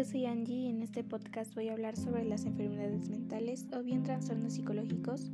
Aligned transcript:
yo 0.00 0.06
soy 0.06 0.24
Angie 0.24 0.54
y 0.54 0.66
en 0.68 0.80
este 0.80 1.04
podcast 1.04 1.54
voy 1.54 1.68
a 1.68 1.74
hablar 1.74 1.94
sobre 1.94 2.24
las 2.24 2.46
enfermedades 2.46 3.10
mentales 3.10 3.66
o 3.76 3.82
bien 3.82 4.02
trastornos 4.02 4.54
psicológicos. 4.54 5.30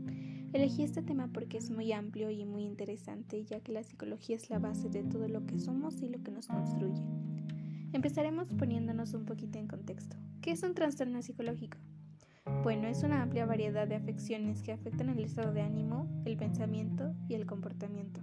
Elegí 0.52 0.82
este 0.82 1.02
tema 1.02 1.28
porque 1.32 1.58
es 1.58 1.70
muy 1.70 1.92
amplio 1.92 2.32
y 2.32 2.44
muy 2.44 2.64
interesante 2.64 3.44
ya 3.44 3.60
que 3.60 3.70
la 3.70 3.84
psicología 3.84 4.34
es 4.34 4.50
la 4.50 4.58
base 4.58 4.88
de 4.88 5.04
todo 5.04 5.28
lo 5.28 5.46
que 5.46 5.60
somos 5.60 6.02
y 6.02 6.08
lo 6.08 6.20
que 6.20 6.32
nos 6.32 6.48
construye. 6.48 7.00
Empezaremos 7.92 8.48
poniéndonos 8.54 9.14
un 9.14 9.24
poquito 9.24 9.56
en 9.60 9.68
contexto. 9.68 10.16
¿Qué 10.40 10.50
es 10.50 10.64
un 10.64 10.74
trastorno 10.74 11.22
psicológico? 11.22 11.78
Bueno, 12.64 12.88
es 12.88 13.04
una 13.04 13.22
amplia 13.22 13.46
variedad 13.46 13.86
de 13.86 13.94
afecciones 13.94 14.64
que 14.64 14.72
afectan 14.72 15.10
el 15.10 15.20
estado 15.20 15.52
de 15.52 15.62
ánimo, 15.62 16.08
el 16.24 16.36
pensamiento 16.36 17.14
y 17.28 17.34
el 17.34 17.46
comportamiento. 17.46 18.20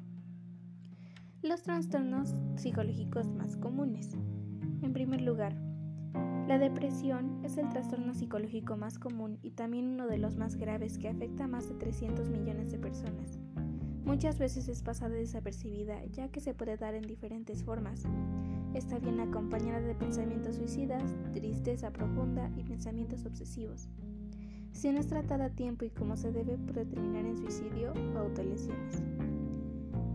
Los 1.42 1.64
trastornos 1.64 2.34
psicológicos 2.58 3.34
más 3.34 3.56
comunes. 3.56 4.12
En 4.82 4.92
primer 4.92 5.22
lugar, 5.22 5.56
la 6.48 6.60
depresión 6.60 7.40
es 7.44 7.58
el 7.58 7.70
trastorno 7.70 8.14
psicológico 8.14 8.76
más 8.76 9.00
común 9.00 9.40
y 9.42 9.52
también 9.52 9.94
uno 9.94 10.08
de 10.08 10.18
los 10.18 10.36
más 10.36 10.56
graves 10.58 10.98
que 10.98 11.08
afecta 11.08 11.46
a 11.46 11.48
más 11.48 11.70
de 11.70 11.76
300 11.76 12.30
millones 12.30 12.72
de 12.72 12.80
personas. 12.80 13.40
Muchas 14.04 14.38
veces 14.38 14.68
es 14.68 14.84
pasada 14.84 15.16
desapercibida 15.16 16.04
ya 16.08 16.28
que 16.28 16.42
se 16.42 16.54
puede 16.54 16.76
dar 16.76 16.96
en 16.96 17.04
diferentes 17.04 17.64
formas. 17.64 18.04
Está 18.74 19.00
bien 19.00 19.22
acompañada 19.22 19.80
de 19.80 19.96
pensamientos 19.96 20.58
suicidas, 20.58 21.16
tristeza 21.34 21.92
profunda 21.92 22.52
y 22.58 22.64
pensamientos 22.64 23.26
obsesivos. 23.26 23.88
Si 24.74 24.92
no 24.92 25.00
es 25.00 25.08
tratada 25.08 25.46
a 25.46 25.50
tiempo 25.50 25.86
y 25.86 25.92
como 25.92 26.18
se 26.18 26.32
debe, 26.32 26.58
puede 26.58 26.86
terminar 26.86 27.26
en 27.26 27.38
suicidio 27.38 27.94
o 28.16 28.20
autolesiones. 28.20 29.02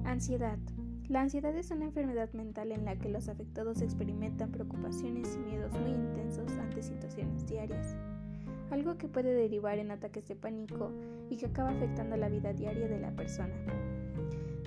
Ansiedad. 0.05 0.59
La 1.09 1.23
ansiedad 1.23 1.57
es 1.57 1.71
una 1.71 1.87
enfermedad 1.87 2.31
mental 2.35 2.71
en 2.71 2.85
la 2.85 2.97
que 2.97 3.09
los 3.09 3.31
afectados 3.31 3.81
experimentan 3.81 4.53
preocupaciones 4.53 5.35
y 5.37 5.39
miedos 5.39 5.73
muy 5.73 5.93
intensos 5.93 6.53
ante 6.59 6.83
situaciones 6.83 7.47
diarias, 7.47 7.97
algo 8.71 8.99
que 8.99 9.09
puede 9.09 9.33
derivar 9.33 9.79
en 9.79 9.91
ataques 9.91 10.29
de 10.29 10.37
pánico 10.37 10.93
y 11.31 11.39
que 11.39 11.47
acaba 11.47 11.71
afectando 11.71 12.15
la 12.19 12.29
vida 12.29 12.53
diaria 12.53 12.89
de 12.89 12.99
la 12.99 13.11
persona. 13.13 13.55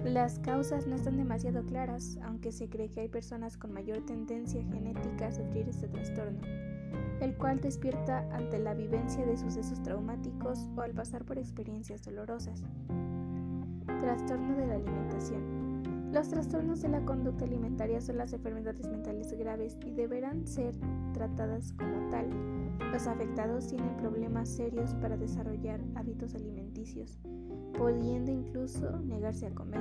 Las 0.04 0.40
causas 0.40 0.88
no 0.88 0.96
están 0.96 1.18
demasiado 1.18 1.64
claras, 1.64 2.18
aunque 2.24 2.52
se 2.52 2.70
cree 2.70 2.90
que 2.90 3.02
hay 3.02 3.08
personas 3.08 3.56
con 3.56 3.72
mayor 3.72 4.04
tendencia 4.08 4.64
genética 4.64 5.28
a 5.28 5.32
sufrir 5.32 5.70
este 5.70 5.90
trastorno, 5.90 6.42
el 7.22 7.36
cual 7.36 7.62
despierta 7.62 8.28
ante 8.36 8.58
la 8.58 8.74
vivencia 8.74 9.24
de 9.28 9.38
sucesos 9.38 9.84
traumáticos 9.84 10.68
o 10.76 10.82
al 10.82 10.94
pasar 10.94 11.24
por 11.24 11.38
experiencias 11.38 12.02
dolorosas. 12.02 12.64
Trastorno 13.86 14.58
de 14.58 14.66
la 14.66 14.74
alimentación. 14.74 15.71
Los 16.12 16.28
trastornos 16.28 16.82
de 16.82 16.90
la 16.90 17.06
conducta 17.06 17.46
alimentaria 17.46 18.02
son 18.02 18.18
las 18.18 18.34
enfermedades 18.34 18.86
mentales 18.86 19.32
graves 19.32 19.78
y 19.86 19.92
deberán 19.92 20.46
ser 20.46 20.76
tratadas 21.14 21.72
como 21.72 22.10
tal. 22.10 22.28
Los 22.92 23.08
afectados 23.08 23.68
tienen 23.68 23.96
problemas 23.96 24.50
serios 24.50 24.94
para 24.96 25.16
desarrollar 25.16 25.80
hábitos 25.96 26.36
alimenticios, 26.36 27.18
pudiendo 27.78 28.30
incluso 28.30 29.00
negarse 29.00 29.48
a 29.48 29.56
comer. 29.56 29.80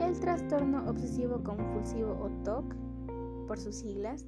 El 0.00 0.18
trastorno 0.18 0.84
obsesivo 0.88 1.44
compulsivo 1.44 2.18
o 2.20 2.28
TOC, 2.42 2.74
por 3.46 3.58
sus 3.58 3.76
siglas, 3.76 4.26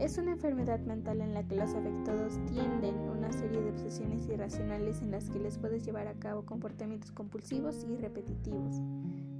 es 0.00 0.16
una 0.16 0.32
enfermedad 0.32 0.80
mental 0.80 1.20
en 1.20 1.34
la 1.34 1.46
que 1.46 1.56
los 1.56 1.74
afectados 1.74 2.40
tienden 2.46 2.98
una 3.00 3.30
serie 3.32 3.60
de 3.60 3.70
obsesiones 3.70 4.26
irracionales 4.28 5.02
en 5.02 5.10
las 5.10 5.28
que 5.28 5.38
les 5.38 5.58
puedes 5.58 5.84
llevar 5.84 6.08
a 6.08 6.14
cabo 6.14 6.46
comportamientos 6.46 7.12
compulsivos 7.12 7.84
y 7.84 7.96
repetitivos. 7.96 8.80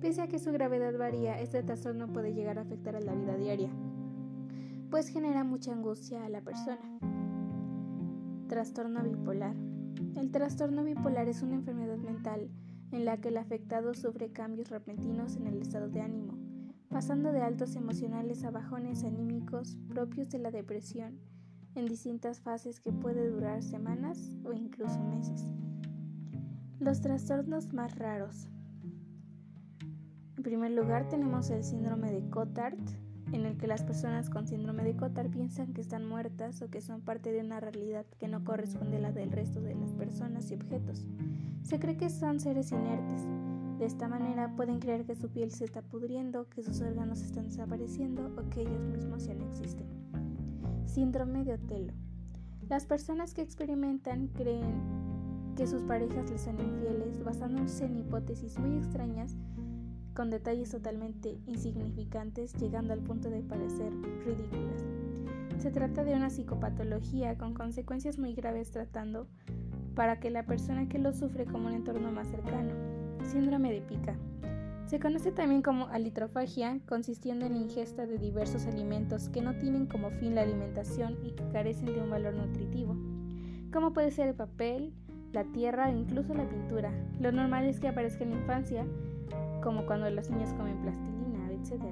Pese 0.03 0.21
a 0.21 0.29
que 0.29 0.39
su 0.39 0.53
gravedad 0.53 0.97
varía, 0.99 1.41
este 1.41 1.63
trastorno 1.63 2.09
puede 2.09 2.35
llegar 2.35 2.59
a 2.59 2.63
afectar 2.63 2.95
a 2.95 3.01
la 3.01 3.15
vida 3.15 3.39
diaria, 3.39 3.71
pues 4.91 5.09
genera 5.09 5.45
mucha 5.45 5.73
angustia 5.73 6.27
a 6.27 6.29
la 6.29 6.43
persona. 6.43 6.99
Trastorno 8.47 9.03
bipolar. 9.03 9.57
El 10.15 10.31
trastorno 10.31 10.85
bipolar 10.85 11.27
es 11.29 11.43
una 11.43 11.55
enfermedad 11.55 11.97
mental 11.97 12.51
en 12.93 13.07
la 13.07 13.17
que 13.19 13.29
el 13.29 13.39
afectado 13.39 13.95
sufre 13.95 14.31
cambios 14.31 14.69
repentinos 14.69 15.37
en 15.37 15.47
el 15.47 15.63
estado 15.63 15.89
de 15.89 16.03
ánimo, 16.03 16.35
pasando 16.91 17.33
de 17.33 17.41
altos 17.41 17.77
emocionales 17.77 18.45
a 18.45 18.51
bajones 18.51 19.05
anímicos 19.05 19.79
propios 19.89 20.29
de 20.29 20.41
la 20.41 20.51
depresión 20.51 21.21
en 21.77 21.87
distintas 21.87 22.41
fases 22.41 22.81
que 22.81 22.93
puede 22.93 23.31
durar 23.31 23.63
semanas 23.63 24.37
o 24.45 24.53
incluso 24.53 25.01
meses. 25.05 25.47
Los 26.81 27.01
trastornos 27.01 27.73
más 27.73 27.97
raros. 27.97 28.49
En 30.37 30.43
primer 30.43 30.73
lugar 30.73 31.09
tenemos 31.09 31.49
el 31.51 31.63
síndrome 31.63 32.11
de 32.11 32.29
Cotard, 32.29 32.79
en 33.33 33.47
el 33.47 33.57
que 33.57 33.69
las 33.69 33.85
personas 33.85 34.29
con 34.29 34.49
síndrome 34.49 34.83
de 34.83 34.97
Cotard 34.97 35.31
piensan 35.31 35.73
que 35.73 35.83
están 35.83 36.09
muertas 36.09 36.61
o 36.61 36.71
que 36.71 36.81
son 36.81 37.03
parte 37.03 37.31
de 37.31 37.41
una 37.41 37.61
realidad 37.61 38.05
que 38.19 38.27
no 38.27 38.45
corresponde 38.45 38.97
a 38.97 39.01
la 39.01 39.13
del 39.13 39.31
resto 39.31 39.61
de 39.61 39.77
las 39.77 39.93
personas 39.93 40.51
y 40.51 40.55
objetos. 40.55 41.07
Se 41.63 41.79
cree 41.79 41.97
que 41.97 42.11
son 42.11 42.41
seres 42.41 42.73
inertes. 42.73 43.29
De 43.81 43.87
esta 43.87 44.09
manera 44.09 44.55
pueden 44.57 44.79
creer 44.79 45.07
que 45.07 45.15
su 45.15 45.31
piel 45.31 45.51
se 45.51 45.65
está 45.65 45.81
pudriendo, 45.81 46.47
que 46.51 46.63
sus 46.63 46.83
órganos 46.83 47.23
están 47.23 47.47
desapareciendo 47.47 48.31
o 48.37 48.51
que 48.51 48.61
ellos 48.61 48.83
mismos 48.83 49.25
ya 49.25 49.33
no 49.33 49.47
existen. 49.47 49.87
Síndrome 50.85 51.45
de 51.45 51.55
Otelo. 51.55 51.95
Las 52.69 52.85
personas 52.85 53.33
que 53.33 53.41
experimentan 53.41 54.27
creen 54.35 55.55
que 55.57 55.67
sus 55.67 55.83
parejas 55.85 56.31
les 56.31 56.43
son 56.43 56.61
infieles 56.61 57.25
basándose 57.25 57.87
en 57.87 57.97
hipótesis 57.97 58.59
muy 58.59 58.77
extrañas 58.77 59.35
con 60.15 60.29
detalles 60.29 60.71
totalmente 60.71 61.39
insignificantes 61.47 62.53
llegando 62.61 62.93
al 62.93 63.01
punto 63.01 63.31
de 63.31 63.41
parecer 63.41 63.95
ridículas. 64.27 64.85
Se 65.57 65.71
trata 65.71 66.05
de 66.05 66.15
una 66.17 66.29
psicopatología 66.29 67.39
con 67.39 67.55
consecuencias 67.55 68.19
muy 68.19 68.35
graves 68.35 68.73
tratando 68.73 69.27
para 69.95 70.21
que 70.21 70.29
la 70.29 70.45
persona 70.45 70.87
que 70.87 70.99
lo 70.99 71.15
sufre 71.15 71.47
como 71.47 71.69
un 71.69 71.73
entorno 71.73 72.13
más 72.13 72.29
cercano. 72.29 73.00
Síndrome 73.31 73.73
de 73.73 73.81
pica. 73.81 74.17
Se 74.87 74.99
conoce 74.99 75.31
también 75.31 75.63
como 75.63 75.87
alitrofagia, 75.87 76.81
consistiendo 76.89 77.47
en 77.47 77.53
la 77.53 77.61
ingesta 77.61 78.05
de 78.05 78.19
diversos 78.19 78.67
alimentos 78.67 79.29
que 79.29 79.41
no 79.41 79.57
tienen 79.57 79.87
como 79.87 80.11
fin 80.11 80.35
la 80.35 80.43
alimentación 80.43 81.17
y 81.23 81.31
que 81.31 81.47
carecen 81.53 81.95
de 81.95 82.03
un 82.03 82.11
valor 82.11 82.35
nutritivo, 82.35 82.97
como 83.73 83.93
puede 83.93 84.11
ser 84.11 84.27
el 84.27 84.35
papel, 84.35 84.93
la 85.33 85.45
tierra 85.45 85.91
e 85.91 85.97
incluso 85.97 86.35
la 86.35 86.49
pintura. 86.49 86.91
Lo 87.21 87.31
normal 87.31 87.67
es 87.67 87.79
que 87.79 87.87
aparezca 87.87 88.25
en 88.25 88.31
la 88.31 88.37
infancia 88.39 88.85
como 89.63 89.87
cuando 89.87 90.11
los 90.11 90.29
niños 90.29 90.53
comen 90.55 90.83
plastilina, 90.83 91.53
etc. 91.53 91.85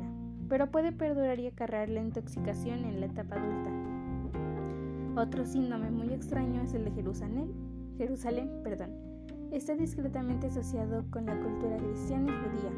Pero 0.49 0.73
puede 0.73 0.91
perdurar 0.91 1.39
y 1.39 1.47
acarrear 1.47 1.89
la 1.89 2.01
intoxicación 2.01 2.85
en 2.85 2.99
la 2.99 3.07
etapa 3.07 3.37
adulta. 3.37 5.23
Otro 5.23 5.45
síndrome 5.45 5.93
muy 5.93 6.13
extraño 6.13 6.63
es 6.63 6.75
el 6.75 6.85
de 6.85 6.91
Jerusalén. 6.91 7.53
Jerusalén, 7.97 8.51
perdón. 8.65 9.18
Está 9.53 9.75
discretamente 9.75 10.49
asociado 10.49 11.05
con 11.11 11.25
la 11.25 11.41
cultura 11.41 11.79
cristiana 11.79 12.31
y 12.31 12.49
judía. 12.49 12.71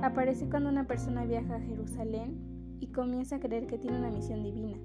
Aparece 0.00 0.48
cuando 0.48 0.68
una 0.68 0.86
persona 0.86 1.24
viaja 1.24 1.56
a 1.56 1.60
Jerusalén 1.60 2.38
y 2.78 2.86
comienza 2.86 3.36
a 3.36 3.40
creer 3.40 3.66
que 3.66 3.78
tiene 3.78 3.98
una 3.98 4.12
misión 4.12 4.44
divina, 4.44 4.78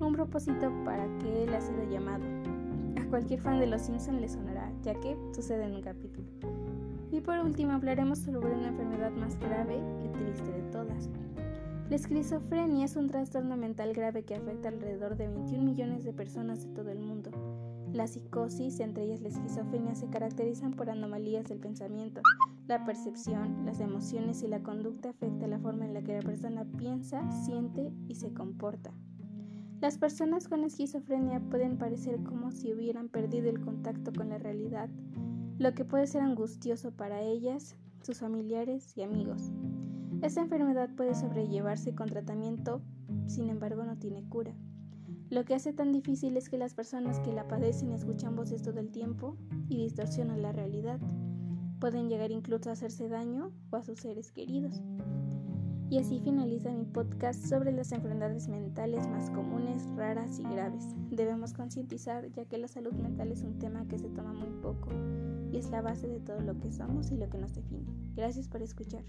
un 0.00 0.12
propósito 0.12 0.72
para 0.84 1.06
que 1.18 1.44
él 1.44 1.54
ha 1.54 1.60
sido 1.60 1.88
llamado. 1.88 2.24
A 3.00 3.04
cualquier 3.08 3.40
fan 3.40 3.60
de 3.60 3.68
Los 3.68 3.82
Simpson 3.82 4.20
le 4.20 4.28
sonará, 4.28 4.72
ya 4.82 4.94
que 4.94 5.16
sucede 5.32 5.64
en 5.64 5.76
un 5.76 5.82
capítulo. 5.82 6.26
Y 7.12 7.20
por 7.20 7.38
último 7.38 7.72
hablaremos 7.72 8.18
sobre 8.18 8.52
una 8.52 8.68
enfermedad 8.68 9.12
más 9.12 9.38
grave 9.38 9.78
y 10.04 10.08
triste 10.08 10.50
de 10.50 10.62
todas. 10.72 11.08
La 11.88 11.94
esquizofrenia 11.94 12.86
es 12.86 12.96
un 12.96 13.06
trastorno 13.06 13.56
mental 13.56 13.92
grave 13.92 14.24
que 14.24 14.34
afecta 14.34 14.70
alrededor 14.70 15.16
de 15.16 15.28
21 15.28 15.62
millones 15.62 16.02
de 16.02 16.12
personas 16.12 16.66
de 16.66 16.74
todo 16.74 16.90
el 16.90 16.98
mundo. 16.98 17.30
La 17.94 18.08
psicosis, 18.08 18.80
entre 18.80 19.04
ellas 19.04 19.20
la 19.20 19.28
esquizofrenia, 19.28 19.94
se 19.94 20.08
caracterizan 20.08 20.72
por 20.72 20.90
anomalías 20.90 21.44
del 21.44 21.60
pensamiento, 21.60 22.22
la 22.66 22.84
percepción, 22.84 23.64
las 23.64 23.78
emociones 23.78 24.42
y 24.42 24.48
la 24.48 24.64
conducta 24.64 25.10
afecta 25.10 25.46
la 25.46 25.60
forma 25.60 25.84
en 25.84 25.94
la 25.94 26.02
que 26.02 26.14
la 26.14 26.22
persona 26.22 26.64
piensa, 26.76 27.30
siente 27.30 27.92
y 28.08 28.16
se 28.16 28.34
comporta. 28.34 28.92
Las 29.80 29.96
personas 29.96 30.48
con 30.48 30.64
esquizofrenia 30.64 31.38
pueden 31.38 31.78
parecer 31.78 32.20
como 32.24 32.50
si 32.50 32.72
hubieran 32.72 33.08
perdido 33.08 33.48
el 33.48 33.60
contacto 33.60 34.12
con 34.12 34.30
la 34.30 34.38
realidad, 34.38 34.88
lo 35.58 35.72
que 35.74 35.84
puede 35.84 36.08
ser 36.08 36.22
angustioso 36.22 36.90
para 36.90 37.20
ellas, 37.20 37.76
sus 38.02 38.18
familiares 38.18 38.92
y 38.96 39.02
amigos. 39.02 39.52
Esta 40.20 40.40
enfermedad 40.40 40.90
puede 40.96 41.14
sobrellevarse 41.14 41.94
con 41.94 42.08
tratamiento, 42.08 42.82
sin 43.28 43.50
embargo 43.50 43.84
no 43.84 43.96
tiene 43.98 44.28
cura. 44.28 44.52
Lo 45.30 45.44
que 45.44 45.54
hace 45.54 45.72
tan 45.72 45.92
difícil 45.92 46.36
es 46.36 46.48
que 46.48 46.58
las 46.58 46.74
personas 46.74 47.20
que 47.20 47.32
la 47.32 47.48
padecen 47.48 47.92
escuchan 47.92 48.36
voces 48.36 48.62
todo 48.62 48.78
el 48.80 48.90
tiempo 48.90 49.36
y 49.68 49.78
distorsionan 49.78 50.42
la 50.42 50.52
realidad. 50.52 51.00
Pueden 51.80 52.08
llegar 52.08 52.30
incluso 52.30 52.70
a 52.70 52.74
hacerse 52.74 53.08
daño 53.08 53.50
o 53.70 53.76
a 53.76 53.82
sus 53.82 53.98
seres 53.98 54.32
queridos. 54.32 54.82
Y 55.90 55.98
así 55.98 56.18
finaliza 56.20 56.72
mi 56.72 56.84
podcast 56.84 57.44
sobre 57.46 57.70
las 57.72 57.92
enfermedades 57.92 58.48
mentales 58.48 59.06
más 59.08 59.30
comunes, 59.30 59.86
raras 59.96 60.38
y 60.38 60.42
graves. 60.42 60.84
Debemos 61.10 61.52
concientizar 61.52 62.30
ya 62.32 62.46
que 62.46 62.58
la 62.58 62.68
salud 62.68 62.92
mental 62.94 63.30
es 63.32 63.42
un 63.42 63.58
tema 63.58 63.86
que 63.86 63.98
se 63.98 64.08
toma 64.08 64.32
muy 64.32 64.50
poco 64.62 64.90
y 65.52 65.58
es 65.58 65.70
la 65.70 65.82
base 65.82 66.08
de 66.08 66.20
todo 66.20 66.40
lo 66.40 66.58
que 66.58 66.72
somos 66.72 67.10
y 67.10 67.16
lo 67.16 67.28
que 67.28 67.38
nos 67.38 67.54
define. 67.54 67.86
Gracias 68.16 68.48
por 68.48 68.62
escuchar. 68.62 69.04